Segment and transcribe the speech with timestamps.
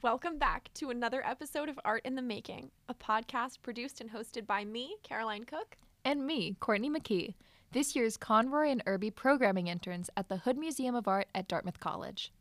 [0.00, 4.46] Welcome back to another episode of Art in the Making, a podcast produced and hosted
[4.46, 5.76] by me, Caroline Cook.
[6.04, 7.34] And me, Courtney McKee,
[7.72, 11.80] this year's Conroy and Irby programming interns at the Hood Museum of Art at Dartmouth
[11.80, 12.32] College.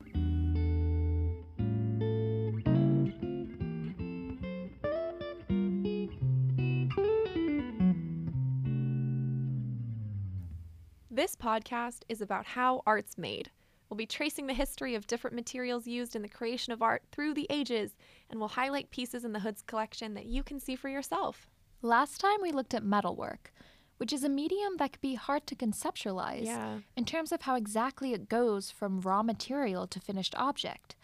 [11.10, 13.49] This podcast is about how art's made.
[13.90, 17.34] We'll be tracing the history of different materials used in the creation of art through
[17.34, 17.95] the ages,
[18.30, 21.50] and we'll highlight pieces in the Hood's collection that you can see for yourself.
[21.82, 23.54] Last time we looked at metalwork,
[23.98, 26.80] which is a medium that can be hard to conceptualize Yeah.
[26.98, 30.96] in terms of how exactly it goes from raw material to finished object.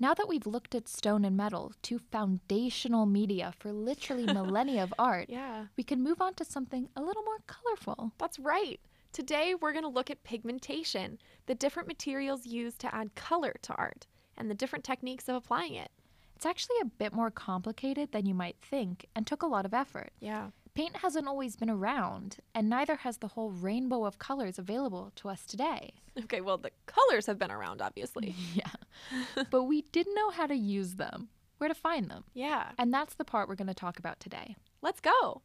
[0.00, 4.94] Now that we've looked at stone and metal, two foundational media for literally millennia of
[4.98, 5.66] art, Yeah.
[5.76, 8.12] we can move on to something a little more colorful.
[8.18, 8.80] That's right.
[9.12, 13.74] Today, we're going to look at pigmentation, the different materials used to add color to
[13.74, 14.06] art,
[14.38, 15.90] and the different techniques of applying it.
[16.34, 19.74] It's actually a bit more complicated than you might think and took a lot of
[19.74, 20.12] effort.
[20.20, 20.48] Yeah.
[20.74, 25.28] Paint hasn't always been around, and neither has the whole rainbow of colors available to
[25.28, 25.92] us today.
[26.24, 28.34] Okay, well, the colors have been around, obviously.
[28.54, 29.44] Yeah.
[29.50, 32.24] but we didn't know how to use them, where to find them.
[32.32, 32.70] Yeah.
[32.78, 34.56] And that's the part we're going to talk about today.
[34.80, 35.42] Let's go.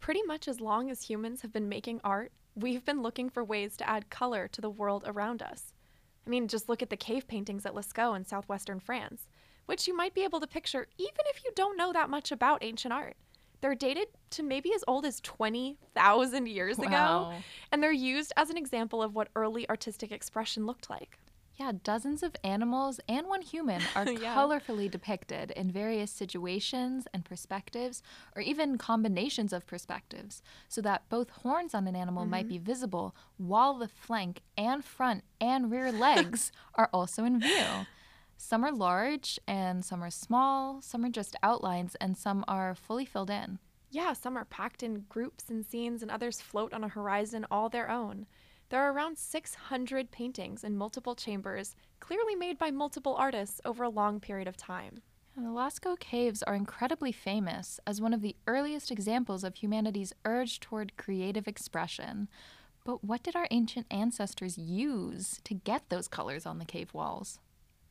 [0.00, 3.76] Pretty much as long as humans have been making art, we've been looking for ways
[3.76, 5.74] to add color to the world around us.
[6.26, 9.28] I mean, just look at the cave paintings at Lascaux in southwestern France,
[9.66, 12.64] which you might be able to picture even if you don't know that much about
[12.64, 13.16] ancient art.
[13.60, 17.34] They're dated to maybe as old as 20,000 years ago,
[17.70, 21.18] and they're used as an example of what early artistic expression looked like.
[21.60, 24.34] Yeah, dozens of animals and one human are Yeah.
[24.34, 28.02] colorfully depicted in various situations and perspectives,
[28.34, 32.64] or even combinations of perspectives, so that both horns on an animal might mm-hmm.
[32.64, 37.86] be visible while the flank and front and rear legs are also in view.
[38.38, 43.04] Some are large and some are small, some are just outlines, and some are fully
[43.04, 43.58] filled in.
[43.90, 47.68] Yeah, some are packed in groups and scenes, and others float on a horizon all
[47.68, 48.26] their own.
[48.70, 53.88] There are around 600 paintings in multiple chambers, clearly made by multiple artists over a
[53.88, 55.02] long period of time.
[55.34, 60.12] And the Lascaux Caves are incredibly famous as one of the earliest examples of humanity's
[60.24, 62.28] urge toward creative expression.
[62.84, 67.40] But what did our ancient ancestors use to get those colors on the cave walls?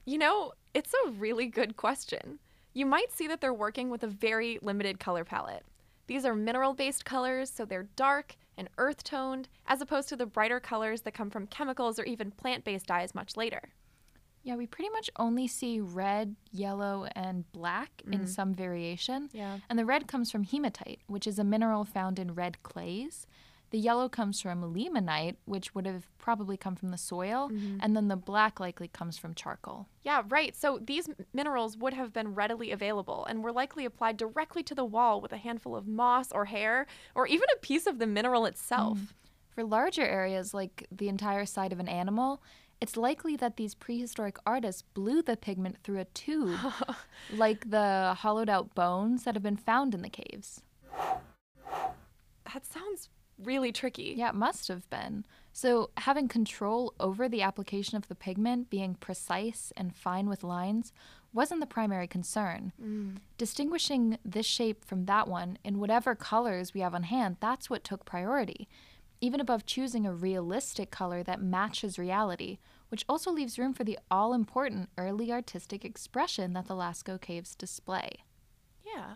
[0.06, 2.39] You know, it's a really good question.
[2.73, 5.66] You might see that they're working with a very limited color palette.
[6.07, 10.25] These are mineral based colors, so they're dark and earth toned, as opposed to the
[10.25, 13.69] brighter colors that come from chemicals or even plant based dyes much later.
[14.43, 18.25] Yeah, we pretty much only see red, yellow, and black in mm-hmm.
[18.25, 19.29] some variation.
[19.33, 19.57] Yeah.
[19.69, 23.25] And the red comes from hematite, which is a mineral found in red clays.
[23.72, 27.50] The yellow comes from limonite, which would have probably come from the soil.
[27.50, 27.78] Mm-hmm.
[27.81, 29.88] And then the black likely comes from charcoal.
[30.03, 30.56] Yeah, right.
[30.56, 34.85] So these minerals would have been readily available and were likely applied directly to the
[34.85, 38.46] wall with a handful of moss or hair, or even a piece of the mineral
[38.46, 38.97] itself.
[38.97, 39.06] Mm-hmm.
[39.52, 42.41] For larger areas like the entire side of an animal,
[42.81, 46.57] it's likely that these prehistoric artists blew the pigment through a tube,
[47.34, 50.62] like the hollowed out bones that have been found in the caves.
[52.53, 53.09] That sounds
[53.44, 54.13] really tricky.
[54.17, 55.25] Yeah, it must have been.
[55.51, 60.94] So, having control over the application of the pigment, being precise and fine with lines,
[61.33, 62.72] wasn't the primary concern.
[62.81, 63.17] Mm.
[63.38, 67.83] Distinguishing this shape from that one in whatever colors we have on hand, that's what
[67.83, 68.67] took priority,
[69.22, 72.57] even above choosing a realistic color that matches reality,
[72.89, 77.56] which also leaves room for the all important early artistic expression that the Lascaux Caves
[77.56, 78.23] display.
[78.85, 79.16] Yeah.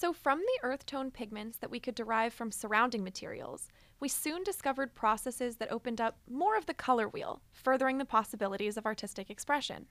[0.00, 3.66] So, from the earth tone pigments that we could derive from surrounding materials,
[3.98, 8.76] we soon discovered processes that opened up more of the color wheel, furthering the possibilities
[8.76, 9.86] of artistic expression.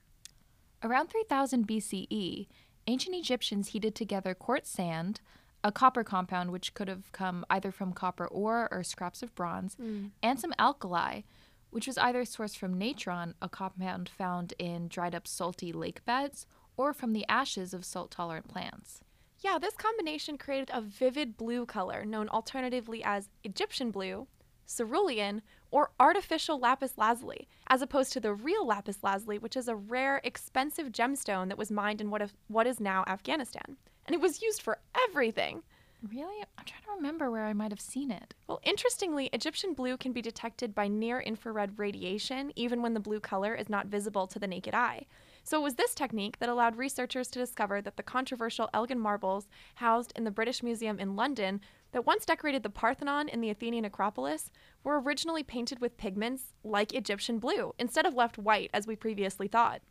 [0.81, 2.47] Around 3000 BCE,
[2.87, 5.19] ancient Egyptians heated together quartz sand,
[5.61, 9.75] a copper compound which could have come either from copper ore or scraps of bronze,
[9.75, 10.05] hmm.
[10.23, 11.23] and some alkali,
[11.69, 16.45] which was either sourced from natron, a compound found in dried up salty lake beds,
[16.77, 19.01] or from the ashes of salt tolerant plants.
[19.39, 24.27] Yeah, this combination created a vivid blue color known alternatively as Egyptian blue,
[24.67, 29.75] cerulean, or artificial lapis lazuli, as opposed to the real lapis lazuli, which is a
[29.75, 33.77] rare, expensive gemstone that was mined in what, if, what is now Afghanistan.
[34.05, 35.63] And it was used for everything.
[36.11, 36.43] Really?
[36.57, 38.33] I'm trying to remember where I might have seen it.
[38.47, 43.19] Well, interestingly, Egyptian blue can be detected by near infrared radiation, even when the blue
[43.19, 45.05] color is not visible to the naked eye.
[45.47, 49.47] So it was this technique that allowed researchers to discover that the controversial Elgin marbles
[49.75, 51.61] housed in the British Museum in London
[51.93, 54.51] that once decorated the Parthenon in the Athenian Acropolis
[54.83, 59.47] were originally painted with pigments like Egyptian blue instead of left white as we previously
[59.47, 59.81] thought.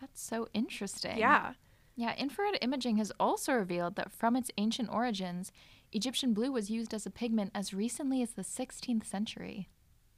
[0.00, 1.16] That's so interesting.
[1.16, 1.52] Yeah.
[1.94, 5.52] Yeah, infrared imaging has also revealed that from its ancient origins,
[5.92, 9.68] Egyptian blue was used as a pigment as recently as the 16th century.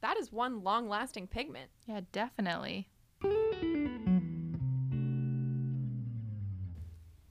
[0.01, 1.69] That is one long lasting pigment.
[1.85, 2.89] Yeah, definitely.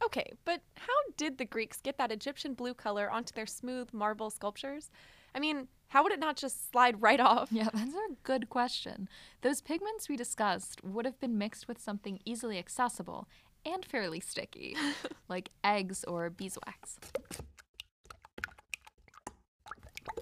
[0.06, 4.30] Okay, but how did the Greeks get that Egyptian blue color onto their smooth marble
[4.30, 4.88] sculptures?
[5.34, 7.48] I mean, how would it not just slide right off?
[7.50, 9.08] Yeah, that's a good question.
[9.42, 13.28] Those pigments we discussed would have been mixed with something easily accessible
[13.64, 14.76] and fairly sticky,
[15.28, 16.98] like eggs or beeswax.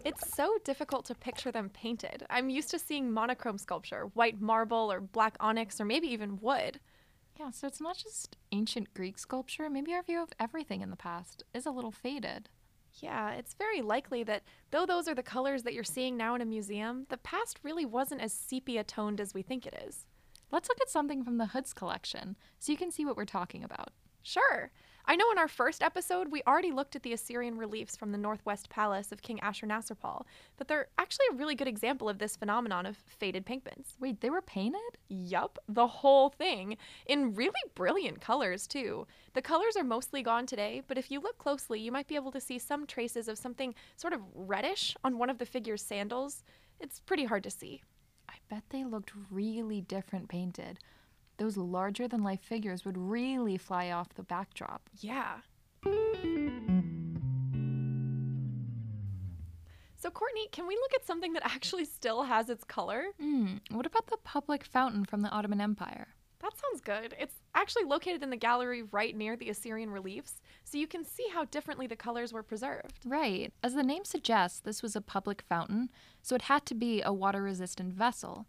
[0.03, 2.25] It's so difficult to picture them painted.
[2.31, 6.81] I'm used to seeing monochrome sculpture, white marble or black onyx or maybe even wood.
[7.39, 9.69] Yeah, so it's not just ancient Greek sculpture.
[9.69, 12.49] Maybe our view of everything in the past is a little faded.
[13.01, 16.41] Yeah, it's very likely that though those are the colors that you're seeing now in
[16.41, 20.07] a museum, the past really wasn't as sepia toned as we think it is.
[20.53, 23.65] Let's look at something from the Hoods collection so you can see what we're talking
[23.65, 23.91] about.
[24.23, 24.71] Sure.
[25.07, 28.17] I know in our first episode, we already looked at the Assyrian reliefs from the
[28.17, 30.25] Northwest Palace of King Ashurnasirpal,
[30.57, 33.97] but they're actually a really good example of this phenomenon of faded pigments.
[34.01, 34.81] Wait, they were painted?
[35.09, 39.07] Yup, the whole thing, in really brilliant colors, too.
[39.35, 42.33] The colors are mostly gone today, but if you look closely, you might be able
[42.33, 46.45] to see some traces of something sort of reddish on one of the figure's sandals.
[46.81, 47.83] It's pretty hard to see.
[48.27, 50.79] I bet they looked really different painted
[51.37, 54.89] those larger than life figures would really fly off the backdrop.
[55.01, 55.39] Yeah.
[59.97, 63.07] So, Courtney, can we look at something that actually still has its color?
[63.19, 63.57] Hmm.
[63.71, 66.09] What about the public fountain from the Ottoman Empire?
[66.41, 67.15] That sounds good.
[67.19, 71.27] It's actually located in the gallery right near the Assyrian reliefs, so you can see
[71.33, 72.99] how differently the colors were preserved.
[73.07, 73.51] Right.
[73.63, 75.89] As the name suggests, this was a public fountain,
[76.21, 78.45] so it had to be a water resistant vessel.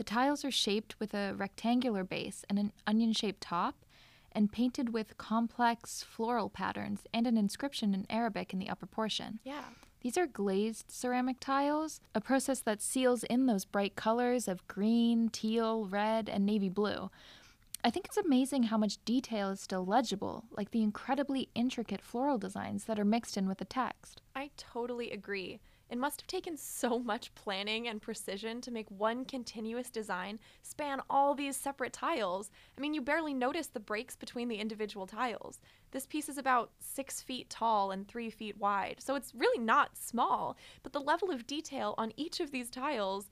[0.00, 3.84] The tiles are shaped with a rectangular base and an onion shaped top,
[4.32, 9.40] and painted with complex floral patterns and an inscription in Arabic in the upper portion.
[9.44, 9.64] Yeah.
[10.00, 15.28] These are glazed ceramic tiles, a process that seals in those bright colors of green,
[15.28, 17.10] teal, red, and navy blue.
[17.84, 22.38] I think it's amazing how much detail is still legible, like the incredibly intricate floral
[22.38, 24.22] designs that are mixed in with the text.
[24.34, 25.60] I totally agree.
[25.90, 31.00] It must have taken so much planning and precision to make one continuous design span
[31.10, 32.50] all these separate tiles.
[32.78, 35.60] I mean, you barely notice the breaks between the individual tiles.
[35.90, 39.98] This piece is about six feet tall and three feet wide, so it's really not
[39.98, 43.28] small, but the level of detail on each of these tiles,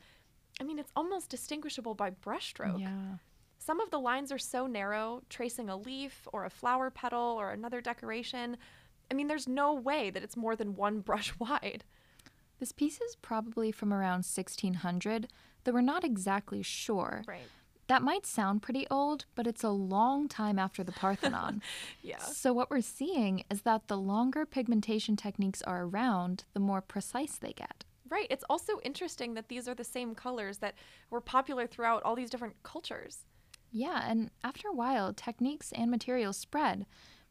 [0.61, 2.81] I mean, it's almost distinguishable by brushstroke.
[2.81, 3.19] Yeah.
[3.58, 7.52] Some of the lines are so narrow, tracing a leaf or a flower petal or
[7.52, 8.56] another decoration.
[9.11, 11.84] I mean, there's no way that it's more than one brush wide.
[12.58, 15.28] This piece is probably from around 1600,
[15.64, 17.22] though we're not exactly sure.
[17.26, 17.46] Right.
[17.87, 21.62] That might sound pretty old, but it's a long time after the Parthenon.
[22.02, 22.19] yeah.
[22.19, 27.38] So, what we're seeing is that the longer pigmentation techniques are around, the more precise
[27.38, 27.84] they get.
[28.10, 28.26] Right.
[28.28, 30.75] It's also interesting that these are the same colors that
[31.11, 33.25] were popular throughout all these different cultures.
[33.70, 36.87] Yeah, and after a while, techniques and materials spread.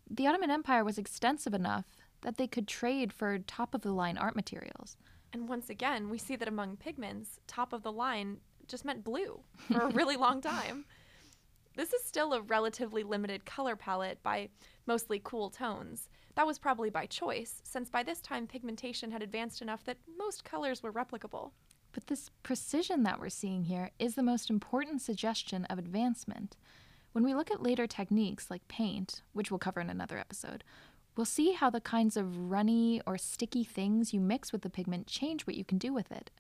[0.10, 1.86] The Ottoman Empire was extensive enough
[2.22, 4.98] that they could trade for top of the line art materials.
[5.38, 9.40] And once again, we see that among pigments, top of the line just meant blue
[9.72, 10.86] for a really long time.
[11.76, 14.50] This is still a relatively limited color palette by
[14.88, 16.10] mostly cool tones.
[16.34, 20.44] That was probably by choice, since by this time pigmentation had advanced enough that most
[20.44, 21.52] colors were replicable.
[21.92, 26.58] But this precision that we're seeing here is the most important suggestion of advancement.
[27.12, 30.64] When we look at later techniques like paint, which we'll cover in another episode,
[31.18, 35.08] we'll see how the kinds of runny or sticky things you mix with the pigment
[35.08, 36.32] change what you can do with it.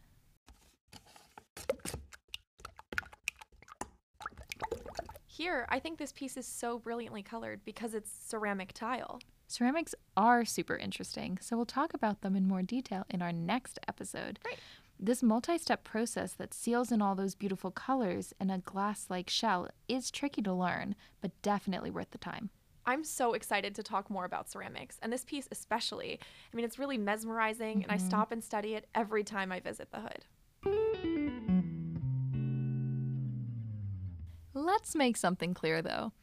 [5.25, 9.19] Here, I think this piece is so brilliantly colored because it's ceramic tile.
[9.47, 13.79] Ceramics are super interesting, so we'll talk about them in more detail in our next
[13.87, 14.39] episode.
[14.43, 14.57] Great.
[14.99, 19.29] This multi step process that seals in all those beautiful colors in a glass like
[19.29, 22.49] shell is tricky to learn, but definitely worth the time.
[22.87, 26.21] I'm so excited to talk more about ceramics, and this piece especially.
[26.21, 27.83] I mean, it's really mesmerizing, mm-hmm.
[27.83, 28.07] and I mm-hmm.
[28.07, 30.23] stop and study it every time I visit the hood.
[34.53, 36.13] Let's make something clear though.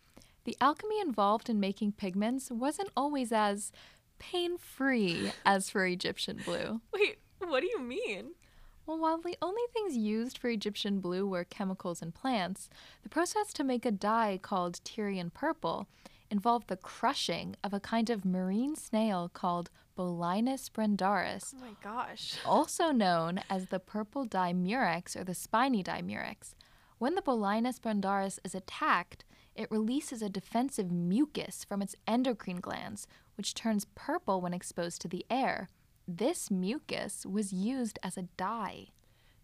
[0.45, 3.71] The alchemy involved in making pigments wasn't always as
[4.19, 6.81] pain free as for Egyptian blue.
[6.93, 8.33] Wait, what do you mean?
[8.87, 12.69] Well, while the only things used for Egyptian blue were chemicals and plants,
[13.03, 15.89] the process to make a dye called Tyrian purple
[16.31, 22.37] involved the crushing of a kind of marine snail called Bolinus brandaris, Oh my gosh.
[22.47, 26.55] also known as the purple dye murex or the spiny dye murex.
[26.99, 33.07] When the Bolinus brandaris is attacked, it releases a defensive mucus from its endocrine glands,
[33.37, 35.69] which turns purple when exposed to the air.
[36.09, 38.89] This mucus was used as a dye.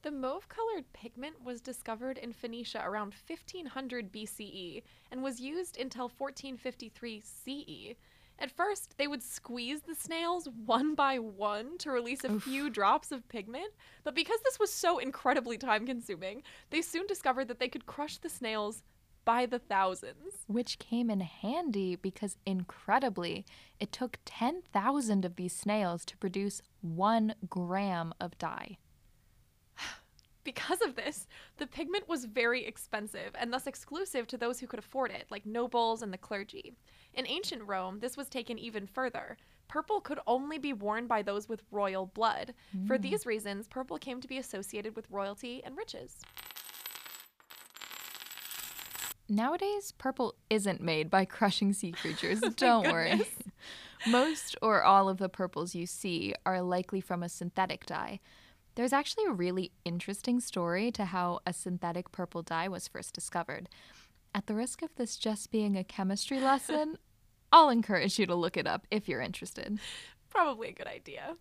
[0.03, 6.09] The mauve colored pigment was discovered in Phoenicia around 1500 BCE and was used until
[6.09, 7.97] 1453 CE.
[8.39, 13.13] At first, they would squeeze the snails one by one to release a few drops
[13.13, 17.69] of pigment, but because this was so incredibly time consuming, they soon discovered that they
[17.69, 18.83] could crush the snails
[19.27, 20.47] by the thousands.
[20.47, 23.45] which came in handy because incredibly,
[23.79, 28.79] it took 10,000 of these snails to produce one gram of dye.
[30.43, 31.27] Because of this,
[31.59, 35.45] the pigment was very expensive and thus exclusive to those who could afford it, like
[35.45, 36.73] nobles and the clergy.
[37.13, 39.37] In ancient Rome, this was taken even further.
[39.69, 42.55] Purple could only be worn by those with royal blood.
[42.87, 43.03] For hmm.
[43.03, 46.17] these reasons, purple came to be associated with royalty and riches.
[49.29, 52.41] Nowadays, purple isn't made by crushing sea creatures.
[52.45, 53.23] Oh don't worry.
[54.09, 58.19] Most or all of the purples you see are likely from a synthetic dye.
[58.81, 63.69] There's actually a really interesting story to how a synthetic purple dye was first discovered.
[64.35, 66.97] At the risk of this just being a chemistry lesson,
[67.53, 69.79] I'll encourage you to look it up if you're interested.
[70.31, 71.37] Probably a good idea.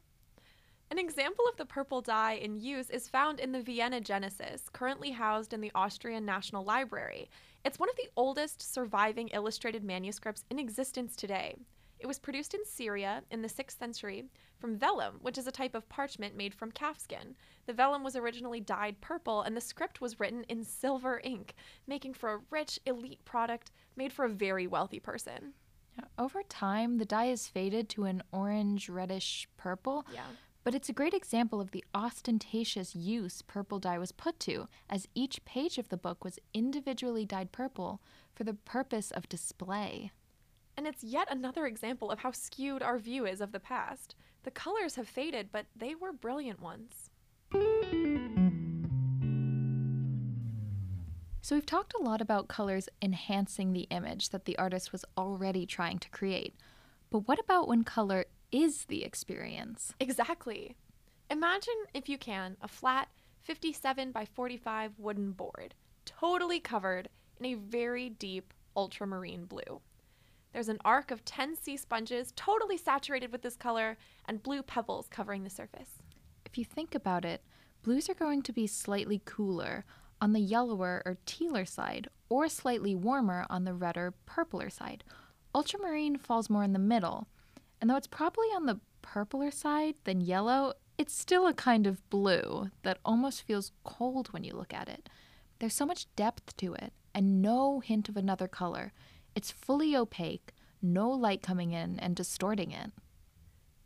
[0.91, 5.11] An example of the purple dye in use is found in the Vienna Genesis, currently
[5.11, 7.29] housed in the Austrian National Library.
[7.63, 11.55] It's one of the oldest surviving illustrated manuscripts in existence today.
[11.99, 14.23] It was produced in Syria in the 6th century
[14.57, 17.35] from vellum, which is a type of parchment made from calfskin.
[17.65, 21.55] The vellum was originally dyed purple, and the script was written in silver ink,
[21.87, 25.53] making for a rich, elite product made for a very wealthy person.
[26.17, 30.23] Over time, the dye is faded to an orange reddish purple, Yeah.
[30.63, 35.09] but it's a great example of the ostentatious use purple dye was put to, as
[35.13, 38.01] each page of the book was individually dyed purple
[38.33, 40.11] for the purpose of display.
[40.79, 44.15] And it's yet another example of how skewed our view is of the past.
[44.43, 47.09] The colors have faded, but they were brilliant ones.
[51.41, 55.65] So, we've talked a lot about colors enhancing the image that the artist was already
[55.65, 56.55] trying to create.
[57.09, 59.93] But what about when color is the experience?
[59.99, 60.77] Exactly.
[61.29, 63.09] Imagine, if you can, a flat
[63.41, 65.73] 57 by 45 wooden board,
[66.05, 69.81] totally covered in a very deep ultramarine blue.
[70.51, 75.07] There's an arc of 10 sea sponges, totally saturated with this color, and blue pebbles
[75.09, 75.89] covering the surface.
[76.45, 77.43] If you think about it,
[77.83, 79.85] blues are going to be slightly cooler
[80.21, 85.03] on the yellower or tealer side, or slightly warmer on the redder, purpler side.
[85.55, 87.27] Ultramarine falls more in the middle,
[87.79, 92.07] and though it's probably on the purpler side than yellow, it's still a kind of
[92.09, 95.09] blue that almost feels cold when you look at it.
[95.59, 98.93] There's so much depth to it, and no hint of another color.
[99.39, 102.91] It's fully opaque, no light coming in and distorting it.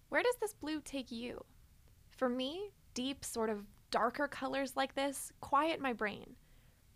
[0.09, 1.45] Where does this blue take you?
[2.09, 6.37] For me, deep, sort of darker colors like this quiet my brain.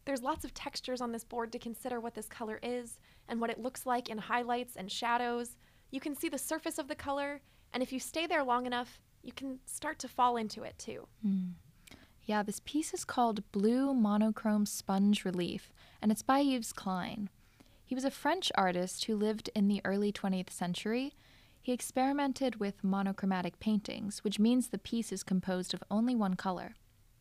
[0.05, 2.97] There's lots of textures on this board to consider what this color is
[3.29, 5.55] and what it looks like in highlights and shadows.
[5.91, 7.41] You can see the surface of the color,
[7.75, 11.07] and if you stay there long enough, you can start to fall into it too.
[11.21, 11.49] Hmm.
[12.23, 15.71] Yeah, this piece is called Blue Monochrome Sponge Relief,
[16.01, 17.29] and it's by Yves Klein.
[17.87, 21.15] He was a French artist who lived in the early 20th century.
[21.61, 26.75] He experimented with monochromatic paintings, which means the piece is composed of only one color.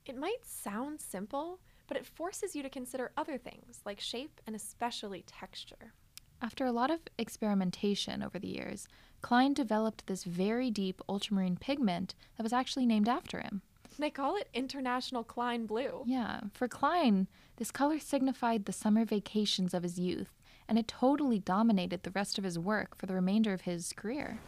[0.04, 4.56] It might sound simple, but it forces you to consider other things like shape and
[4.56, 5.94] especially texture.
[6.42, 8.88] After a lot of experimentation over the years,
[9.22, 13.62] Klein developed this very deep ultramarine pigment that was actually named after him.
[14.00, 16.02] They call it International Klein Blue.
[16.06, 21.38] Yeah, for Klein, this color signified the summer vacations of his youth, and it totally
[21.38, 24.38] dominated the rest of his work for the remainder of his career.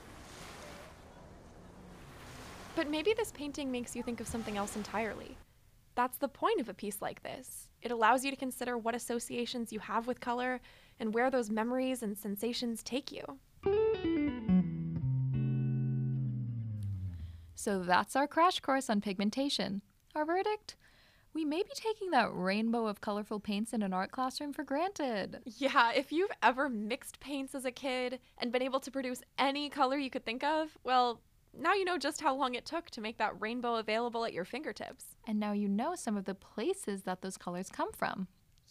[2.75, 5.37] But maybe this painting makes you think of something else entirely.
[5.95, 7.69] That's the point of a piece like this.
[7.83, 10.61] It allows you to consider what associations you have with color
[11.01, 13.25] and where those memories and sensations take you.
[17.57, 19.83] So that's our crash course on pigmentation.
[20.15, 20.77] Our verdict?
[21.35, 25.41] We may be taking that rainbow of colorful paints in an art classroom for granted.
[25.45, 29.69] Yeah, if you've ever mixed paints as a kid and been able to produce any
[29.69, 31.21] color you could think of, well,
[31.57, 34.45] now you know just how long it took to make that rainbow available at your
[34.45, 35.17] fingertips.
[35.27, 38.29] And now you know some of the places that those colors come from.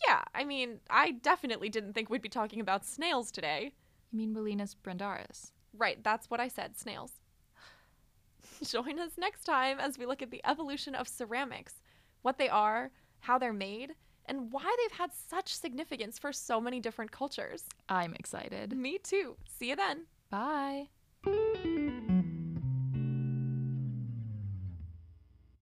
[0.07, 3.73] Yeah, I mean, I definitely didn't think we'd be talking about snails today.
[4.11, 5.51] You mean Bolinus brandaris?
[5.73, 7.13] Right, that's what I said snails.
[8.63, 11.75] Join us next time as we look at the evolution of ceramics,
[12.21, 13.93] what they are, how they're made,
[14.25, 17.63] and why they've had such significance for so many different cultures.
[17.89, 18.74] I'm excited.
[18.77, 19.38] Me too.
[19.47, 20.05] See you then.
[20.29, 20.88] Bye.